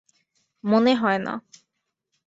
[0.63, 1.33] মনে হয় না।